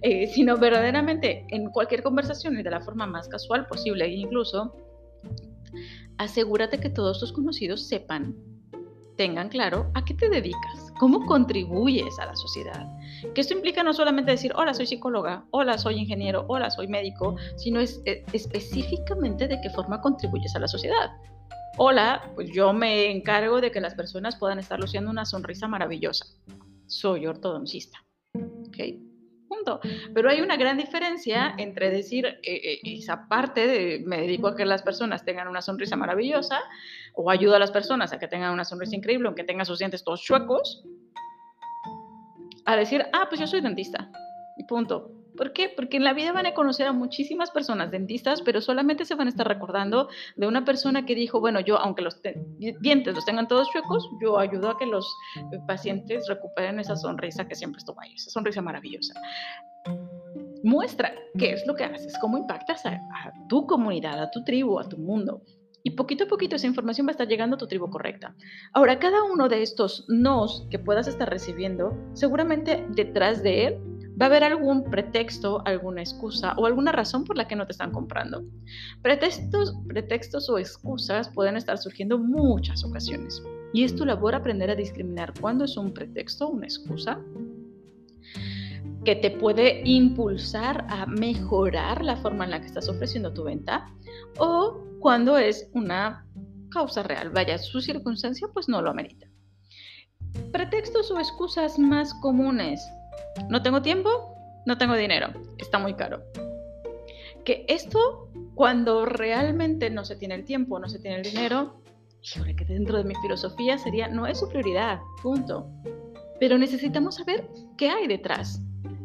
eh, 0.00 0.26
sino 0.28 0.56
verdaderamente 0.56 1.44
en 1.50 1.68
cualquier 1.68 2.02
conversación 2.02 2.58
y 2.58 2.62
de 2.62 2.70
la 2.70 2.80
forma 2.80 3.06
más 3.06 3.28
casual 3.28 3.66
posible, 3.66 4.06
e 4.06 4.14
incluso 4.14 4.74
asegúrate 6.16 6.80
que 6.80 6.88
todos 6.88 7.20
tus 7.20 7.30
conocidos 7.30 7.86
sepan, 7.86 8.34
tengan 9.18 9.50
claro 9.50 9.90
a 9.92 10.02
qué 10.02 10.14
te 10.14 10.30
dedicas, 10.30 10.90
cómo 10.98 11.26
contribuyes 11.26 12.18
a 12.20 12.24
la 12.24 12.34
sociedad. 12.34 12.86
Que 13.34 13.42
esto 13.42 13.52
implica 13.52 13.82
no 13.82 13.92
solamente 13.92 14.30
decir, 14.30 14.54
hola, 14.56 14.72
soy 14.72 14.86
psicóloga, 14.86 15.44
hola, 15.50 15.76
soy 15.76 15.96
ingeniero, 15.96 16.46
hola, 16.48 16.70
soy 16.70 16.88
médico, 16.88 17.36
sino 17.56 17.80
es, 17.80 18.00
eh, 18.06 18.24
específicamente 18.32 19.46
de 19.46 19.60
qué 19.60 19.68
forma 19.68 20.00
contribuyes 20.00 20.56
a 20.56 20.60
la 20.60 20.68
sociedad. 20.68 21.10
Hola, 21.78 22.30
pues 22.34 22.50
yo 22.52 22.74
me 22.74 23.10
encargo 23.10 23.62
de 23.62 23.70
que 23.70 23.80
las 23.80 23.94
personas 23.94 24.36
puedan 24.36 24.58
estar 24.58 24.78
luciendo 24.78 25.10
una 25.10 25.24
sonrisa 25.24 25.68
maravillosa. 25.68 26.26
Soy 26.86 27.26
ortodoncista. 27.26 27.98
¿Ok? 28.34 28.76
Punto. 29.48 29.80
Pero 30.14 30.28
hay 30.28 30.42
una 30.42 30.56
gran 30.56 30.76
diferencia 30.76 31.54
entre 31.56 31.90
decir 31.90 32.26
eh, 32.26 32.40
eh, 32.42 32.78
esa 32.84 33.26
parte 33.26 33.66
de 33.66 34.02
me 34.04 34.20
dedico 34.20 34.48
a 34.48 34.56
que 34.56 34.66
las 34.66 34.82
personas 34.82 35.24
tengan 35.24 35.48
una 35.48 35.62
sonrisa 35.62 35.96
maravillosa 35.96 36.60
o 37.14 37.30
ayudo 37.30 37.56
a 37.56 37.58
las 37.58 37.70
personas 37.70 38.12
a 38.12 38.18
que 38.18 38.28
tengan 38.28 38.52
una 38.52 38.64
sonrisa 38.64 38.96
increíble 38.96 39.26
aunque 39.26 39.44
tengan 39.44 39.64
sus 39.64 39.78
dientes 39.78 40.04
todos 40.04 40.22
chuecos, 40.22 40.84
a 42.66 42.76
decir, 42.76 43.04
ah, 43.12 43.26
pues 43.28 43.40
yo 43.40 43.46
soy 43.46 43.62
dentista. 43.62 44.10
Y 44.58 44.64
punto. 44.64 45.21
¿Por 45.36 45.52
qué? 45.52 45.72
Porque 45.74 45.96
en 45.96 46.04
la 46.04 46.12
vida 46.12 46.32
van 46.32 46.46
a 46.46 46.54
conocer 46.54 46.86
a 46.86 46.92
muchísimas 46.92 47.50
personas 47.50 47.90
dentistas, 47.90 48.42
pero 48.42 48.60
solamente 48.60 49.04
se 49.04 49.14
van 49.14 49.28
a 49.28 49.30
estar 49.30 49.46
recordando 49.48 50.08
de 50.36 50.46
una 50.46 50.64
persona 50.64 51.06
que 51.06 51.14
dijo, 51.14 51.40
bueno, 51.40 51.60
yo, 51.60 51.78
aunque 51.78 52.02
los 52.02 52.20
dientes 52.80 53.14
los 53.14 53.24
tengan 53.24 53.48
todos 53.48 53.70
chuecos, 53.70 54.08
yo 54.22 54.38
ayudo 54.38 54.70
a 54.70 54.78
que 54.78 54.86
los 54.86 55.06
eh, 55.36 55.58
pacientes 55.66 56.26
recuperen 56.28 56.80
esa 56.80 56.96
sonrisa 56.96 57.46
que 57.48 57.54
siempre 57.54 57.78
estuvo 57.78 58.00
ahí, 58.00 58.12
esa 58.14 58.30
sonrisa 58.30 58.60
maravillosa. 58.60 59.14
Muestra 60.62 61.12
qué 61.38 61.52
es 61.52 61.66
lo 61.66 61.74
que 61.74 61.84
haces, 61.84 62.16
cómo 62.20 62.38
impactas 62.38 62.84
a, 62.86 62.90
a 62.90 63.32
tu 63.48 63.66
comunidad, 63.66 64.20
a 64.20 64.30
tu 64.30 64.44
tribu, 64.44 64.78
a 64.78 64.88
tu 64.88 64.98
mundo. 64.98 65.42
Y 65.84 65.92
poquito 65.92 66.24
a 66.24 66.28
poquito 66.28 66.54
esa 66.56 66.68
información 66.68 67.06
va 67.06 67.10
a 67.10 67.12
estar 67.12 67.26
llegando 67.26 67.56
a 67.56 67.58
tu 67.58 67.66
tribu 67.66 67.90
correcta. 67.90 68.36
Ahora, 68.72 69.00
cada 69.00 69.24
uno 69.24 69.48
de 69.48 69.62
estos 69.62 70.04
nos 70.08 70.68
que 70.70 70.78
puedas 70.78 71.08
estar 71.08 71.28
recibiendo, 71.28 71.96
seguramente 72.12 72.86
detrás 72.90 73.42
de 73.42 73.66
él 73.66 73.91
va 74.20 74.26
a 74.26 74.28
haber 74.28 74.44
algún 74.44 74.84
pretexto, 74.84 75.62
alguna 75.64 76.02
excusa 76.02 76.54
o 76.56 76.66
alguna 76.66 76.92
razón 76.92 77.24
por 77.24 77.36
la 77.36 77.46
que 77.46 77.56
no 77.56 77.66
te 77.66 77.72
están 77.72 77.92
comprando. 77.92 78.44
Pretextos, 79.02 79.74
pretextos 79.86 80.48
o 80.50 80.58
excusas 80.58 81.28
pueden 81.30 81.56
estar 81.56 81.78
surgiendo 81.78 82.18
muchas 82.18 82.84
ocasiones. 82.84 83.42
Y 83.72 83.84
es 83.84 83.94
tu 83.94 84.04
labor 84.04 84.34
aprender 84.34 84.70
a 84.70 84.74
discriminar 84.74 85.32
cuándo 85.40 85.64
es 85.64 85.76
un 85.76 85.94
pretexto, 85.94 86.48
una 86.48 86.66
excusa, 86.66 87.20
que 89.04 89.16
te 89.16 89.30
puede 89.30 89.82
impulsar 89.84 90.86
a 90.88 91.06
mejorar 91.06 92.04
la 92.04 92.16
forma 92.16 92.44
en 92.44 92.50
la 92.50 92.60
que 92.60 92.66
estás 92.66 92.88
ofreciendo 92.88 93.32
tu 93.32 93.44
venta 93.44 93.86
o 94.38 94.80
cuando 95.00 95.38
es 95.38 95.68
una 95.72 96.26
causa 96.70 97.02
real. 97.02 97.30
Vaya, 97.30 97.58
su 97.58 97.80
circunstancia 97.80 98.48
pues 98.52 98.68
no 98.68 98.80
lo 98.80 98.90
amerita. 98.90 99.26
Pretextos 100.52 101.10
o 101.10 101.18
excusas 101.18 101.78
más 101.78 102.14
comunes 102.14 102.80
no 103.52 103.60
tengo 103.60 103.82
tiempo, 103.82 104.34
no 104.64 104.78
tengo 104.78 104.96
dinero, 104.96 105.28
está 105.58 105.78
muy 105.78 105.92
caro. 105.92 106.22
Que 107.44 107.66
esto, 107.68 108.30
cuando 108.54 109.04
realmente 109.04 109.90
no 109.90 110.06
se 110.06 110.16
tiene 110.16 110.36
el 110.36 110.46
tiempo, 110.46 110.78
no 110.78 110.88
se 110.88 110.98
tiene 110.98 111.18
el 111.18 111.22
dinero, 111.22 111.76
híjole, 112.22 112.56
que 112.56 112.64
dentro 112.64 112.96
de 112.96 113.04
mi 113.04 113.14
filosofía 113.16 113.76
sería, 113.76 114.08
no 114.08 114.26
es 114.26 114.40
su 114.40 114.48
prioridad, 114.48 115.00
punto. 115.22 115.68
Pero 116.40 116.56
necesitamos 116.56 117.16
saber 117.16 117.46
qué 117.76 117.90
hay 117.90 118.06
detrás. 118.06 118.62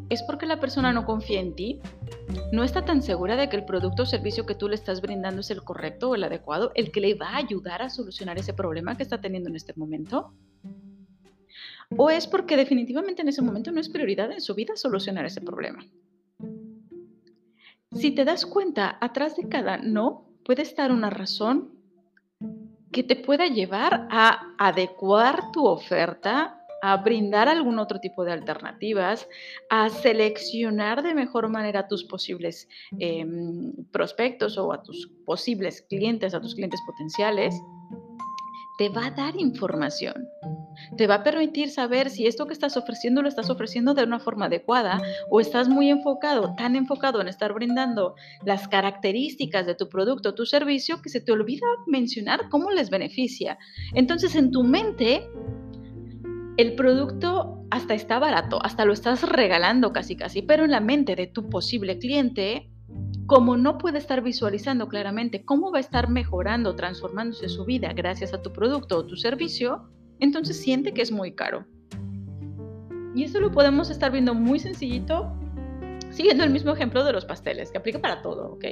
¿Es 0.09 0.23
porque 0.23 0.45
la 0.45 0.61
persona 0.61 0.93
no 0.93 1.05
confía 1.05 1.41
en 1.41 1.53
ti? 1.53 1.81
¿No 2.53 2.63
está 2.63 2.85
tan 2.85 3.01
segura 3.01 3.35
de 3.35 3.49
que 3.49 3.57
el 3.57 3.65
producto 3.65 4.03
o 4.03 4.05
servicio 4.05 4.45
que 4.45 4.55
tú 4.55 4.69
le 4.69 4.75
estás 4.75 5.01
brindando 5.01 5.41
es 5.41 5.51
el 5.51 5.61
correcto 5.61 6.11
o 6.11 6.15
el 6.15 6.23
adecuado, 6.23 6.71
el 6.73 6.93
que 6.93 7.01
le 7.01 7.15
va 7.15 7.31
a 7.31 7.37
ayudar 7.37 7.81
a 7.81 7.89
solucionar 7.89 8.37
ese 8.37 8.53
problema 8.53 8.95
que 8.95 9.03
está 9.03 9.19
teniendo 9.19 9.49
en 9.49 9.57
este 9.57 9.73
momento? 9.75 10.31
¿O 11.96 12.10
es 12.10 12.27
porque 12.27 12.58
definitivamente 12.58 13.22
en 13.22 13.29
ese 13.29 13.41
momento 13.41 13.72
no 13.72 13.79
es 13.79 13.89
prioridad 13.89 14.32
en 14.32 14.41
su 14.41 14.53
vida 14.56 14.75
solucionar 14.75 15.25
ese 15.25 15.41
problema? 15.41 15.86
Si 17.94 18.12
te 18.12 18.25
das 18.25 18.46
cuenta, 18.46 18.98
atrás 19.00 19.36
de 19.38 19.48
cada 19.48 19.77
no 19.77 20.29
puede 20.44 20.62
estar 20.63 20.91
una 20.91 21.10
razón 21.10 21.72
que 22.91 23.03
te 23.03 23.15
pueda 23.15 23.48
llevar 23.48 24.08
a 24.12 24.53
adecuar 24.58 25.51
tu 25.51 25.65
oferta 25.65 26.58
a 26.82 26.98
brindar 26.98 27.50
algún 27.50 27.79
otro 27.79 28.00
tipo 28.00 28.24
de 28.24 28.32
alternativas, 28.32 29.27
a 29.70 29.89
seleccionar 29.89 31.01
de 31.01 31.15
mejor 31.15 31.50
manera 31.50 31.82
a 31.82 31.88
tus 31.88 32.03
posibles 32.03 32.67
em, 33.00 33.74
prospectos 33.91 34.58
o 34.58 34.72
a 34.72 34.84
tus 34.84 35.08
posibles 35.25 35.82
clientes, 35.82 36.34
a 36.34 36.41
tus 36.41 36.53
clientes 36.53 36.79
potenciales, 36.86 37.56
te 38.77 38.89
va 38.89 39.08
a 39.08 39.12
dar 39.12 39.36
información. 39.38 40.27
Te 40.98 41.07
va 41.07 41.15
a 41.15 41.24
permitir 41.24 41.69
saber 41.69 42.10
si 42.10 42.27
esto 42.27 42.48
que 42.48 42.53
estás 42.53 42.77
ofreciendo 42.77 43.22
lo 43.22 43.29
estás 43.29 43.50
ofreciendo 43.50 43.93
de 43.93 44.03
una 44.03 44.19
forma 44.19 44.46
adecuada 44.46 45.01
o 45.29 45.39
estás 45.39 45.67
muy 45.69 45.89
enfocado, 45.89 46.55
tan 46.55 46.75
enfocado 46.75 47.22
en 47.22 47.27
estar 47.27 47.53
brindando 47.53 48.15
las 48.46 48.67
características 48.67 49.65
de 49.65 49.75
tu 49.75 49.89
producto 49.89 50.29
o 50.29 50.34
tu 50.34 50.46
servicio 50.46 51.01
que 51.01 51.10
se 51.10 51.22
te 51.22 51.31
olvida 51.31 51.67
mencionar 51.88 52.50
cómo 52.50 52.72
les 52.72 52.89
beneficia. 52.89 53.57
Entonces 53.93 54.36
en 54.36 54.51
tu 54.51 54.63
mente 54.63 55.27
el 56.57 56.74
producto 56.75 57.63
hasta 57.69 57.93
está 57.93 58.19
barato, 58.19 58.63
hasta 58.63 58.86
lo 58.86 58.93
estás 58.93 59.24
regalando 59.24 59.93
casi 59.93 60.15
casi, 60.15 60.41
pero 60.41 60.65
en 60.65 60.72
la 60.72 60.79
mente 60.79 61.15
de 61.15 61.27
tu 61.27 61.50
posible 61.50 62.00
cliente, 62.00 62.69
como 63.27 63.57
no 63.57 63.77
puede 63.77 64.00
estar 64.00 64.24
visualizando 64.24 64.88
claramente 64.88 65.43
cómo 65.46 65.72
va 65.72 65.77
a 65.77 65.81
estar 65.81 66.10
mejorando, 66.10 66.75
transformándose 66.75 67.50
su 67.50 67.65
vida 67.65 67.93
gracias 67.93 68.34
a 68.34 68.41
tu 68.41 68.53
producto 68.53 68.98
o 68.98 69.05
tu 69.05 69.17
servicio, 69.17 69.89
entonces 70.19 70.59
siente 70.59 70.93
que 70.93 71.01
es 71.01 71.12
muy 71.12 71.33
caro. 71.33 71.65
Y 73.15 73.24
eso 73.24 73.39
lo 73.39 73.51
podemos 73.51 73.89
estar 73.89 74.12
viendo 74.12 74.33
muy 74.33 74.59
sencillito, 74.59 75.31
siguiendo 76.12 76.43
el 76.43 76.51
mismo 76.51 76.71
ejemplo 76.71 77.03
de 77.03 77.13
los 77.13 77.25
pasteles, 77.25 77.71
que 77.71 77.77
aplica 77.77 78.00
para 78.00 78.21
todo, 78.21 78.53
¿ok? 78.53 78.65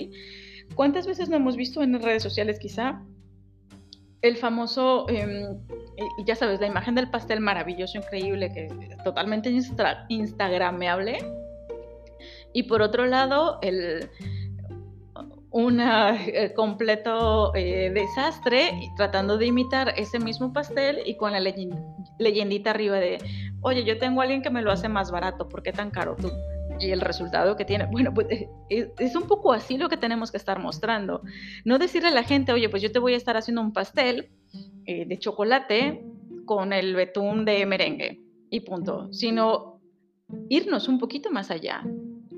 ¿Cuántas 0.76 1.08
veces 1.08 1.30
no 1.30 1.36
hemos 1.36 1.56
visto 1.56 1.82
en 1.82 2.00
redes 2.02 2.24
sociales 2.24 2.60
quizá 2.60 3.02
el 4.26 4.38
famoso, 4.38 5.06
em, 5.10 5.60
y 6.18 6.26
ya 6.26 6.36
sabes, 6.36 6.60
la 6.60 6.68
imagen 6.68 6.96
del 6.96 7.10
pastel 7.10 7.40
maravilloso, 7.40 7.98
increíble, 7.98 8.52
que 8.52 8.66
es 8.66 9.04
totalmente 9.04 9.52
instagrameable. 10.10 11.18
Y 12.54 12.64
por 12.64 12.82
otro 12.82 13.06
lado, 13.06 13.60
el 13.62 14.10
un 15.56 15.80
eh, 15.80 16.52
completo 16.54 17.56
eh, 17.56 17.90
desastre 17.94 18.92
tratando 18.98 19.38
de 19.38 19.46
imitar 19.46 19.94
ese 19.96 20.20
mismo 20.20 20.52
pastel 20.52 21.00
y 21.06 21.16
con 21.16 21.32
la 21.32 21.40
leyendita 21.40 22.72
arriba 22.72 22.98
de, 22.98 23.20
oye, 23.62 23.86
yo 23.86 23.98
tengo 23.98 24.20
a 24.20 24.26
alguien 24.26 24.42
que 24.42 24.50
me 24.50 24.62
lo 24.62 24.70
hace 24.70 24.90
más 24.90 25.12
barato, 25.12 25.48
¿por 25.48 25.64
qué 25.64 25.72
tan 25.72 25.92
caro 25.92 26.18
tú? 26.18 26.30
y 26.78 26.92
el 26.92 27.00
resultado 27.00 27.56
que 27.56 27.64
tiene. 27.64 27.86
Bueno, 27.86 28.14
pues 28.14 28.28
eh, 28.30 28.92
es, 29.00 29.16
un 29.16 29.28
poco 29.28 29.54
así 29.54 29.78
lo 29.78 29.88
que 29.88 29.96
tenemos 29.96 30.30
que 30.30 30.36
estar 30.36 30.60
mostrando. 30.60 31.22
No 31.64 31.80
decirle 31.80 32.10
a 32.10 32.12
la 32.12 32.24
gente, 32.24 32.52
oye, 32.52 32.68
pues 32.68 32.84
yo 32.84 32.92
te 32.92 33.00
voy 33.00 33.14
a 33.14 33.18
estar 33.18 33.38
haciendo 33.38 33.62
un 33.62 33.72
pastel 33.72 34.30
de 34.86 35.18
chocolate 35.18 36.06
con 36.44 36.74
el 36.74 36.96
betún 36.96 37.46
de 37.46 37.66
merengue 37.66 38.20
y 38.50 38.60
punto, 38.60 39.08
sino 39.14 39.80
irnos 40.50 40.90
un 40.90 41.00
poquito 41.00 41.32
más 41.32 41.50
allá. 41.50 41.82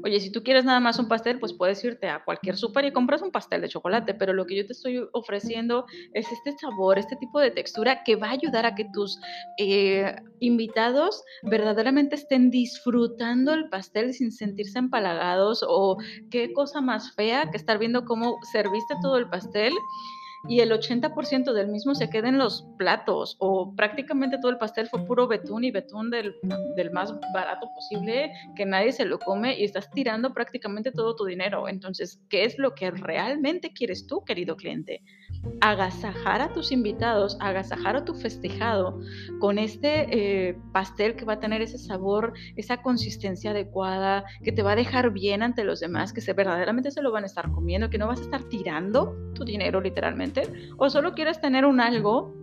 Oye, 0.08 0.22
si 0.22 0.32
tú 0.32 0.42
quieres 0.42 0.64
nada 0.64 0.80
más 0.80 1.00
un 1.00 1.10
pastel, 1.10 1.38
pues 1.38 1.52
puedes 1.52 1.84
irte 1.84 2.08
a 2.08 2.24
cualquier 2.24 2.56
súper 2.56 2.86
y 2.86 2.94
compras 2.94 3.22
un 3.22 3.30
pastel 3.30 3.60
de 3.60 3.68
chocolate, 3.68 4.14
pero 4.14 4.32
lo 4.32 4.46
que 4.46 4.56
yo 4.56 4.66
te 4.66 4.72
estoy 4.72 5.06
ofreciendo 5.12 5.86
es 6.14 6.32
este 6.32 6.54
sabor, 6.54 6.98
este 6.98 7.18
tipo 7.18 7.42
de 7.42 7.52
textura 7.52 8.04
que 8.06 8.16
va 8.16 8.30
a 8.30 8.32
ayudar 8.32 8.66
a 8.66 8.74
que 8.74 8.86
tus 8.86 9.20
eh, 9.58 10.16
invitados 10.40 11.22
verdaderamente 11.44 12.16
estén 12.16 12.52
disfrutando 12.52 13.54
el 13.54 13.68
pastel 13.68 14.14
sin 14.14 14.32
sentirse 14.32 14.80
empalagados 14.80 15.66
o 15.68 15.98
qué 16.32 16.54
cosa 16.54 16.80
más 16.80 17.14
fea 17.14 17.52
que 17.52 17.58
estar 17.58 17.78
viendo 17.78 18.06
cómo 18.06 18.40
serviste 18.44 18.96
todo 19.02 19.18
el 19.18 19.28
pastel 19.28 19.78
y 20.48 20.60
el 20.60 20.72
80% 20.72 21.54
del 21.54 21.68
mismo 21.68 21.96
se 21.96 22.10
queda 22.10 22.30
en 22.30 22.38
los 22.38 22.68
platos 22.78 23.36
o 23.40 23.74
prácticamente 23.76 24.38
todo 24.40 24.52
el 24.52 24.58
pastel 24.58 24.88
fue 24.88 25.06
puro 25.06 25.28
betún 25.28 25.64
y 25.64 25.72
betún 25.72 26.10
del, 26.10 26.36
del, 26.76 26.92
más 26.92 27.14
barato 27.34 27.68
posible 27.74 28.32
que 28.56 28.66
nadie 28.66 28.92
se 28.92 29.06
lo 29.06 29.20
come 29.20 29.58
y 29.60 29.64
estás 29.64 29.90
tirando 29.92 30.34
prácticamente 30.34 30.92
todo 30.92 31.16
tu 31.16 31.26
dinero. 31.26 31.68
Entonces, 31.68 32.22
¿qué 32.30 32.44
es 32.46 32.58
lo 32.58 32.76
que 32.76 32.92
realmente 32.92 33.74
quieres 33.74 34.08
tú, 34.08 34.24
querido 34.24 34.56
cliente? 34.56 35.02
agasajar 35.62 36.42
a 36.42 36.54
tus 36.54 36.72
invitados, 36.72 37.38
agasajar 37.40 37.96
a 37.96 38.06
tu 38.06 38.14
festejado 38.14 39.00
con 39.40 39.58
este 39.58 40.50
eh, 40.50 40.58
pastel 40.72 41.16
que 41.16 41.26
va 41.26 41.34
a 41.34 41.40
tener 41.40 41.62
ese 41.62 41.78
sabor, 41.78 42.34
esa 42.56 42.82
consistencia 42.82 43.52
adecuada, 43.52 44.26
que 44.44 44.52
te 44.52 44.62
va 44.62 44.74
a 44.74 44.76
dejar 44.76 45.12
bien 45.12 45.44
ante 45.44 45.64
los 45.64 45.80
demás, 45.80 46.14
que 46.14 46.22
se, 46.22 46.34
verdaderamente 46.34 46.92
se 46.92 47.02
lo 47.02 47.12
van 47.12 47.24
a 47.24 47.28
estar 47.28 47.52
comiendo, 47.52 47.90
que 47.90 47.98
no 47.98 48.08
vas 48.08 48.20
a 48.20 48.24
estar 48.24 48.44
tirando 48.44 49.16
tu 49.34 49.46
dinero 49.46 49.82
literalmente, 49.82 50.27
o 50.78 50.90
solo 50.90 51.14
quieres 51.14 51.42
tener 51.42 51.66
un 51.66 51.80
algo 51.80 52.34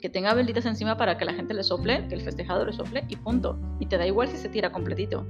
que 0.00 0.10
tenga 0.10 0.34
velitas 0.34 0.66
encima 0.66 0.96
para 0.96 1.16
que 1.16 1.24
la 1.24 1.32
gente 1.32 1.54
le 1.54 1.62
sople, 1.62 2.06
que 2.08 2.14
el 2.14 2.20
festejado 2.20 2.64
le 2.66 2.72
sople 2.72 3.04
y 3.08 3.16
punto. 3.16 3.58
Y 3.80 3.86
te 3.86 3.96
da 3.96 4.06
igual 4.06 4.28
si 4.28 4.36
se 4.36 4.48
tira 4.48 4.70
completito. 4.70 5.26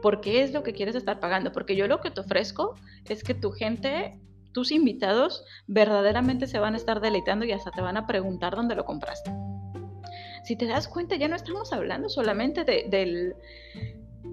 Porque 0.00 0.42
es 0.42 0.52
lo 0.52 0.62
que 0.62 0.72
quieres 0.72 0.94
estar 0.94 1.18
pagando. 1.18 1.50
Porque 1.50 1.74
yo 1.74 1.88
lo 1.88 2.00
que 2.00 2.10
te 2.10 2.20
ofrezco 2.20 2.76
es 3.08 3.24
que 3.24 3.34
tu 3.34 3.50
gente 3.50 4.20
tus 4.52 4.72
invitados 4.72 5.44
verdaderamente 5.66 6.46
se 6.46 6.58
van 6.58 6.74
a 6.74 6.78
estar 6.78 7.00
deleitando 7.00 7.44
y 7.44 7.52
hasta 7.52 7.70
te 7.70 7.80
van 7.80 7.96
a 7.96 8.06
preguntar 8.06 8.56
dónde 8.56 8.74
lo 8.74 8.84
compraste. 8.84 9.30
Si 10.44 10.56
te 10.56 10.66
das 10.66 10.88
cuenta, 10.88 11.16
ya 11.16 11.28
no 11.28 11.36
estamos 11.36 11.72
hablando 11.72 12.08
solamente 12.08 12.64
del 12.64 13.34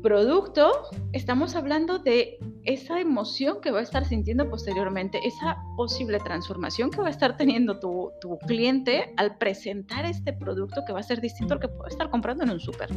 producto, 0.01 0.71
estamos 1.13 1.55
hablando 1.55 1.99
de 1.99 2.37
esa 2.63 2.99
emoción 2.99 3.61
que 3.61 3.71
va 3.71 3.79
a 3.79 3.83
estar 3.83 4.05
sintiendo 4.05 4.49
posteriormente, 4.49 5.19
esa 5.25 5.57
posible 5.77 6.19
transformación 6.19 6.91
que 6.91 7.01
va 7.01 7.07
a 7.07 7.11
estar 7.11 7.37
teniendo 7.37 7.79
tu, 7.79 8.11
cliente 8.47 9.13
al 9.17 9.37
presentar 9.37 10.05
este 10.05 10.33
producto 10.33 10.83
que 10.85 10.93
va 10.93 10.99
a 10.99 11.03
ser 11.03 11.21
distinto 11.21 11.53
al 11.53 11.59
que 11.59 11.67
puede 11.67 11.89
estar 11.89 12.09
comprando 12.09 12.43
en 12.43 12.51
un 12.51 12.59
súper 12.59 12.89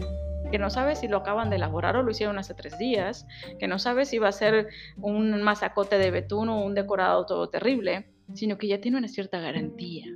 que 0.51 0.59
no 0.59 0.71
sabe 0.71 0.97
si 0.97 1.09
lo 1.09 1.19
acaban 1.19 1.51
de 1.51 1.57
elaborar 1.57 1.97
o 1.97 2.03
lo 2.03 2.11
hicieron 2.11 2.39
hace 2.39 2.55
tres 2.55 2.79
días, 2.79 3.27
que 3.59 3.69
no 3.69 3.79
sabe 3.79 4.07
si 4.07 4.19
va 4.19 4.29
a 4.29 4.33
ser 4.33 4.69
un 4.97 5.43
masacote 5.43 5.99
de 5.99 6.11
betún 6.11 6.49
o 6.49 6.65
un 6.65 6.75
decorado 6.75 7.27
todo 7.27 7.51
terrible, 7.51 8.11
sino 8.35 8.57
que 8.57 8.69
ya 8.69 8.81
tiene 8.81 8.97
una 8.97 9.09
cierta 9.09 9.41
garantía. 9.41 10.07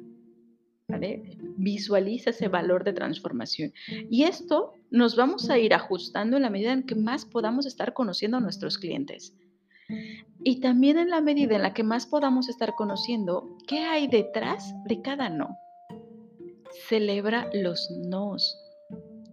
Visualiza 1.56 2.30
ese 2.30 2.48
valor 2.48 2.84
de 2.84 2.92
transformación. 2.92 3.72
Y 4.10 4.24
esto 4.24 4.74
nos 4.92 5.16
vamos 5.16 5.50
a 5.50 5.58
ir 5.58 5.74
ajustando 5.74 6.36
en 6.36 6.42
la 6.42 6.50
medida 6.50 6.72
en 6.72 6.84
que 6.84 6.94
más 6.94 7.24
podamos 7.24 7.66
estar 7.66 7.92
conociendo 7.94 8.36
a 8.36 8.40
nuestros 8.40 8.78
clientes. 8.78 9.34
Y 10.44 10.60
también 10.60 10.98
en 10.98 11.10
la 11.10 11.20
medida 11.20 11.56
en 11.56 11.62
la 11.62 11.74
que 11.74 11.82
más 11.82 12.06
podamos 12.06 12.48
estar 12.48 12.74
conociendo 12.74 13.56
qué 13.66 13.80
hay 13.80 14.06
detrás 14.06 14.74
de 14.84 15.02
cada 15.02 15.28
no. 15.28 15.58
Celebra 16.88 17.50
los 17.52 17.90
nos 17.90 18.62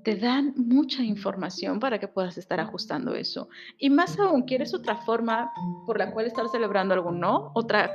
te 0.04 0.16
dan 0.16 0.54
mucha 0.56 1.04
información 1.04 1.80
para 1.80 2.00
que 2.00 2.08
puedas 2.08 2.38
estar 2.38 2.60
ajustando 2.60 3.14
eso. 3.16 3.50
Y 3.78 3.90
más 3.90 4.18
aún, 4.18 4.44
¿quieres 4.44 4.74
otra 4.74 4.96
forma 4.98 5.52
por 5.86 5.98
la 5.98 6.12
cual 6.12 6.26
estar 6.26 6.48
celebrando 6.50 6.94
algo 6.94 7.12
no? 7.12 7.52
¿Otra 7.54 7.92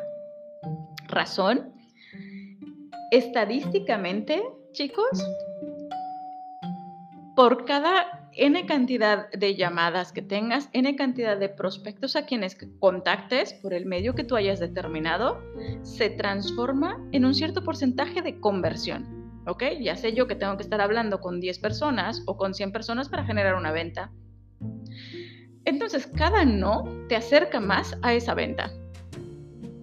razón? 1.08 1.72
Estadísticamente, 3.10 4.42
chicos, 4.72 5.24
cada 7.66 8.30
N 8.32 8.66
cantidad 8.66 9.30
de 9.30 9.54
llamadas 9.54 10.12
que 10.12 10.22
tengas, 10.22 10.68
N 10.72 10.94
cantidad 10.96 11.38
de 11.38 11.48
prospectos 11.48 12.16
a 12.16 12.26
quienes 12.26 12.56
contactes 12.78 13.54
por 13.54 13.74
el 13.74 13.86
medio 13.86 14.14
que 14.14 14.24
tú 14.24 14.36
hayas 14.36 14.60
determinado, 14.60 15.40
se 15.82 16.10
transforma 16.10 16.98
en 17.12 17.24
un 17.24 17.34
cierto 17.34 17.62
porcentaje 17.62 18.22
de 18.22 18.40
conversión. 18.40 19.24
¿ok? 19.46 19.62
Ya 19.80 19.96
sé 19.96 20.14
yo 20.14 20.26
que 20.26 20.34
tengo 20.34 20.56
que 20.56 20.62
estar 20.62 20.80
hablando 20.80 21.20
con 21.20 21.40
10 21.40 21.58
personas 21.58 22.22
o 22.26 22.36
con 22.36 22.54
100 22.54 22.72
personas 22.72 23.08
para 23.08 23.24
generar 23.24 23.54
una 23.54 23.72
venta. 23.72 24.10
Entonces, 25.64 26.06
cada 26.06 26.44
no 26.44 26.84
te 27.08 27.16
acerca 27.16 27.60
más 27.60 27.96
a 28.02 28.14
esa 28.14 28.34
venta. 28.34 28.70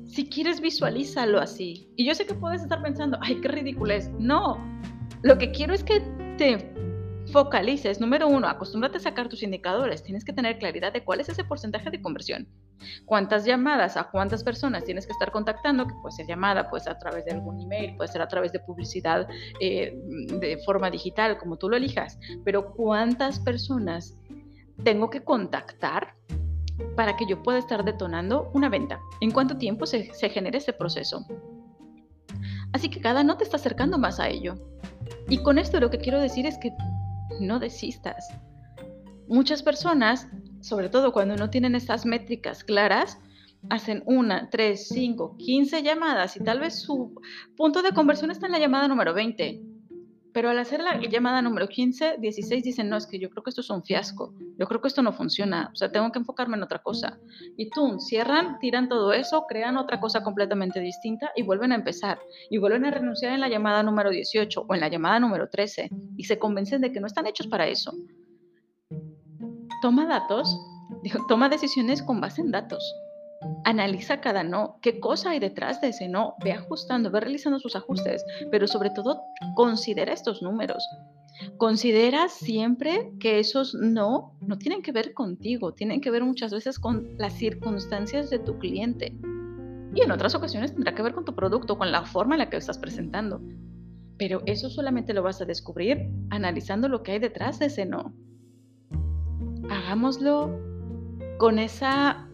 Si 0.06 0.30
quieres, 0.30 0.62
visualízalo 0.62 1.40
así. 1.40 1.90
Y 1.96 2.06
yo 2.06 2.14
sé 2.14 2.26
que 2.26 2.34
puedes 2.34 2.62
estar 2.62 2.82
pensando, 2.82 3.18
ay, 3.22 3.36
qué 3.42 3.48
ridículo 3.48 3.94
es. 3.94 4.10
No, 4.20 4.58
lo 5.24 5.38
que 5.38 5.52
quiero 5.52 5.74
es 5.74 5.84
que 5.84 6.02
te 6.38 6.74
focalices. 7.32 8.00
Número 8.00 8.28
uno, 8.28 8.48
acostúmbrate 8.48 8.98
a 8.98 9.00
sacar 9.00 9.30
tus 9.30 9.44
indicadores. 9.44 10.04
Tienes 10.04 10.24
que 10.24 10.34
tener 10.34 10.60
claridad 10.60 10.94
de 10.94 11.04
cuál 11.04 11.20
es 11.20 11.30
ese 11.30 11.44
porcentaje 11.44 11.90
de 11.90 12.02
conversión. 12.02 12.48
cuántas 13.06 13.46
llamadas, 13.46 13.96
a 13.96 14.06
cuántas 14.06 14.44
personas 14.44 14.84
tienes 14.84 15.06
que 15.06 15.12
estar 15.12 15.32
contactando, 15.32 15.88
que 15.88 15.94
puede 16.02 16.16
ser 16.16 16.26
llamada, 16.26 16.70
puede 16.70 16.84
ser 16.84 16.94
a 16.94 17.00
través 17.00 17.26
de 17.26 17.32
algún 17.32 17.60
email, 17.60 17.96
puede 17.96 18.12
ser 18.12 18.22
a 18.22 18.28
través 18.28 18.52
de 18.52 18.60
publicidad 18.60 19.28
eh, 19.60 19.96
de 20.40 20.58
forma 20.66 20.90
digital, 20.90 21.38
como 21.38 21.58
tú 21.58 21.70
lo 21.70 21.78
elijas, 21.78 22.18
pero 22.44 22.74
cuántas 22.74 23.40
personas 23.40 24.18
tengo 24.84 25.10
que 25.10 25.24
contactar 25.24 26.16
para 26.96 27.16
que 27.16 27.28
yo 27.28 27.44
pueda 27.44 27.60
estar 27.60 27.86
detonando 27.86 28.50
una 28.54 28.70
venta. 28.70 29.00
¿En 29.20 29.32
cuánto 29.32 29.58
tiempo 29.58 29.86
se, 29.86 30.12
se 30.14 30.30
genera 30.30 30.58
ese 30.58 30.74
proceso? 30.74 31.26
Así 32.74 32.90
que 32.90 33.02
cada 33.02 33.24
no 33.24 33.38
te 33.38 33.44
está 33.44 33.58
acercando 33.58 33.98
más 33.98 34.20
a 34.20 34.28
ello. 34.28 34.56
Y 35.30 35.38
con 35.40 35.60
esto 35.60 35.80
lo 35.80 35.90
que 35.90 36.00
quiero 36.00 36.20
decir 36.20 36.46
es 36.46 36.58
que 36.58 36.72
no 37.40 37.60
desistas. 37.60 38.28
Muchas 39.28 39.64
personas, 39.64 40.28
sobre 40.62 40.90
todo 40.90 41.14
cuando 41.14 41.36
no 41.36 41.50
tienen 41.50 41.76
estas 41.76 42.06
métricas 42.06 42.64
claras, 42.64 43.18
hacen 43.70 44.04
una, 44.06 44.50
tres, 44.50 44.88
cinco, 44.88 45.36
quince 45.38 45.84
llamadas 45.84 46.36
y 46.36 46.44
tal 46.44 46.60
vez 46.60 46.82
su 46.82 47.16
punto 47.56 47.82
de 47.82 47.92
conversión 47.92 48.32
está 48.32 48.48
en 48.48 48.54
la 48.54 48.60
llamada 48.60 48.88
número 48.88 49.14
20 49.14 49.71
pero 50.34 50.50
al 50.50 50.60
hacer 50.60 50.82
la 50.82 50.98
llamada 51.00 51.42
número 51.42 51.68
15, 51.68 52.18
16 52.20 52.64
dicen, 52.64 52.90
no, 52.90 52.98
es 52.98 53.06
que 53.06 53.20
yo 53.20 53.30
creo 53.30 53.44
que 53.44 53.50
esto 53.50 53.62
es 53.62 53.70
un 53.70 53.84
fiasco, 53.84 54.34
yo 54.58 54.66
creo 54.66 54.82
que 54.82 54.88
esto 54.88 55.02
no 55.02 55.12
funciona, 55.12 55.70
o 55.74 55.76
sea, 55.76 55.92
tengo 55.92 56.12
que 56.12 56.20
enfocarme 56.20 56.58
en 56.58 56.64
otra 56.64 56.80
cosa. 56.80 57.20
Y 57.58 57.70
tú, 57.70 58.00
cierran, 58.00 58.60
tiran 58.60 58.88
todo 58.88 59.12
eso, 59.14 59.46
crean 59.48 59.78
otra 59.78 60.00
cosa 60.00 60.24
completamente 60.24 60.80
distinta 60.80 61.32
y 61.36 61.44
vuelven 61.44 61.72
a 61.72 61.76
empezar. 61.76 62.20
Y 62.50 62.58
vuelven 62.58 62.86
a 62.86 62.92
renunciar 62.92 63.34
en 63.34 63.42
la 63.42 63.50
llamada 63.50 63.84
número 63.84 64.10
18 64.10 64.66
o 64.68 64.74
en 64.74 64.80
la 64.80 64.88
llamada 64.88 65.20
número 65.20 65.50
13 65.50 65.90
y 66.18 66.24
se 66.24 66.40
convencen 66.40 66.82
de 66.82 66.92
que 66.92 67.00
no 67.00 67.08
están 67.08 67.28
hechos 67.28 67.48
para 67.48 67.68
eso. 67.68 67.94
Toma 69.82 70.06
datos, 70.06 70.58
toma 71.28 71.50
decisiones 71.50 72.02
con 72.02 72.22
base 72.22 72.42
en 72.42 72.52
datos. 72.52 72.84
Analiza 73.64 74.22
cada 74.22 74.44
no, 74.44 74.78
qué 74.82 75.00
cosa 75.00 75.32
hay 75.32 75.40
detrás 75.40 75.82
de 75.82 75.90
ese 75.90 76.08
no, 76.08 76.36
ve 76.44 76.52
ajustando, 76.52 77.10
ve 77.10 77.22
realizando 77.22 77.60
sus 77.60 77.76
ajustes, 77.76 78.24
pero 78.52 78.68
sobre 78.68 78.92
todo 78.92 79.22
considera 79.56 80.14
estos 80.14 80.42
números. 80.42 80.88
Considera 81.58 82.28
siempre 82.30 83.12
que 83.20 83.40
esos 83.40 83.74
no 83.74 84.34
no 84.42 84.58
tienen 84.58 84.82
que 84.82 84.92
ver 84.92 85.14
contigo, 85.14 85.74
tienen 85.74 86.02
que 86.02 86.12
ver 86.12 86.24
muchas 86.24 86.52
veces 86.52 86.78
con 86.78 87.18
las 87.18 87.34
circunstancias 87.34 88.30
de 88.30 88.40
tu 88.40 88.60
cliente. 88.60 89.16
Y 89.94 90.02
en 90.02 90.12
otras 90.12 90.36
ocasiones 90.36 90.74
tendrá 90.74 90.96
que 90.96 91.04
ver 91.04 91.14
con 91.14 91.26
tu 91.26 91.36
producto, 91.36 91.78
con 91.78 91.92
la 91.92 92.06
forma 92.06 92.36
en 92.36 92.40
la 92.40 92.50
que 92.50 92.58
estás 92.58 92.78
presentando. 92.78 93.42
Pero 94.18 94.42
eso 94.46 94.70
solamente 94.70 95.14
lo 95.14 95.24
vas 95.24 95.42
a 95.42 95.46
descubrir 95.46 96.10
analizando 96.30 96.88
lo 96.88 97.02
que 97.04 97.14
hay 97.14 97.20
detrás 97.20 97.60
de 97.60 97.66
ese 97.66 97.86
no. 97.86 98.14
Hagámoslo 99.70 100.60
con 101.38 101.60
esa 101.60 102.30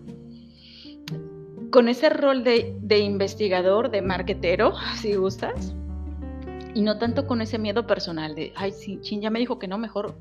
con 1.77 1.89
ese 1.89 2.09
rol 2.09 2.43
de, 2.43 2.97
investigador, 2.97 3.91
de 3.91 4.01
marquetero, 4.01 4.73
si 4.99 5.13
gustas, 5.13 5.75
y 6.73 6.81
no 6.81 6.97
tanto 6.97 7.27
con 7.27 7.39
ese 7.39 7.59
miedo 7.59 7.85
personal 7.85 8.33
de, 8.33 8.51
ay, 8.55 8.71
sí, 8.71 8.97
Chin 9.01 9.21
ya 9.21 9.29
me 9.29 9.37
dijo 9.37 9.59
que 9.59 9.67
no, 9.67 9.77
mejor, 9.77 10.19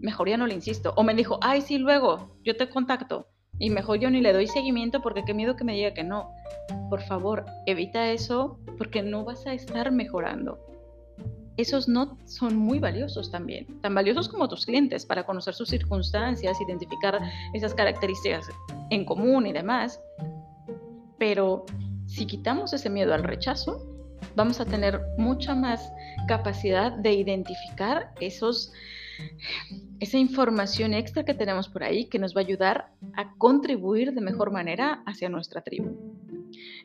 mejor 0.00 0.30
ya 0.30 0.38
no 0.38 0.46
le 0.46 0.54
insisto. 0.54 0.94
O 0.96 1.02
me 1.02 1.12
dijo, 1.12 1.38
ay, 1.42 1.60
sí, 1.60 1.76
luego, 1.76 2.34
yo 2.42 2.56
te 2.56 2.70
contacto. 2.70 3.28
Y 3.58 3.68
mejor 3.68 3.98
yo 3.98 4.08
ni 4.08 4.22
le 4.22 4.32
doy 4.32 4.46
seguimiento 4.46 5.02
porque 5.02 5.24
qué 5.26 5.34
miedo 5.34 5.56
que 5.56 5.64
me 5.64 5.74
diga 5.74 5.92
que 5.92 6.04
no. 6.04 6.30
Por 6.88 7.02
favor, 7.02 7.44
evita 7.66 8.10
eso 8.10 8.58
porque 8.78 9.02
no 9.02 9.26
vas 9.26 9.46
a 9.46 9.52
estar 9.52 9.92
mejorando. 9.92 10.58
Esos 11.58 11.86
no 11.86 12.16
son 12.24 12.56
muy 12.56 12.78
valiosos 12.78 13.30
también, 13.30 13.66
tan 13.82 13.94
valiosos 13.94 14.26
como 14.26 14.48
tus 14.48 14.64
clientes 14.64 15.04
para 15.04 15.26
conocer 15.26 15.52
sus 15.52 15.68
circunstancias, 15.68 16.58
identificar 16.62 17.20
esas 17.52 17.74
características 17.74 18.48
en 18.88 19.04
común 19.04 19.46
y 19.46 19.52
demás. 19.52 20.00
Pero 21.18 21.66
si 22.06 22.26
quitamos 22.26 22.72
ese 22.72 22.90
miedo 22.90 23.14
al 23.14 23.24
rechazo, 23.24 23.86
vamos 24.34 24.60
a 24.60 24.64
tener 24.64 25.00
mucha 25.16 25.54
más 25.54 25.92
capacidad 26.26 26.92
de 26.92 27.12
identificar 27.12 28.12
esos, 28.20 28.72
esa 30.00 30.18
información 30.18 30.94
extra 30.94 31.24
que 31.24 31.34
tenemos 31.34 31.68
por 31.68 31.82
ahí 31.82 32.06
que 32.06 32.18
nos 32.18 32.36
va 32.36 32.40
a 32.40 32.44
ayudar 32.44 32.92
a 33.14 33.34
contribuir 33.36 34.12
de 34.12 34.20
mejor 34.20 34.52
manera 34.52 35.02
hacia 35.06 35.28
nuestra 35.28 35.62
tribu. 35.62 35.96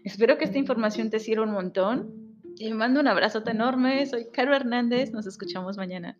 Espero 0.04 0.38
que 0.38 0.46
esta 0.46 0.58
información 0.58 1.10
te 1.10 1.20
sirva 1.20 1.46
un 1.46 1.54
montón. 1.54 2.34
Te 2.58 2.74
mando 2.74 3.00
un 3.00 3.08
abrazo 3.08 3.42
enorme. 3.46 4.06
Soy 4.06 4.28
Caro 4.32 4.56
Hernández. 4.56 5.12
Nos 5.12 5.26
escuchamos 5.26 5.78
mañana. 5.78 6.18